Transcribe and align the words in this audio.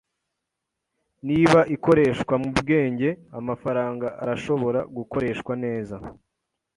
Niba 1.27 1.59
ikoreshwa 1.75 2.33
mubwenge, 2.43 3.09
amafaranga 3.39 4.07
arashobora 4.23 4.79
gukoreshwa 4.95 5.53
neza. 5.63 5.95